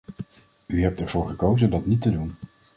U 0.65 0.81
hebt 0.81 0.99
ervoor 1.01 1.27
gekozen 1.27 1.69
dat 1.69 1.85
niet 1.85 2.01
te 2.01 2.09
doen. 2.11 2.35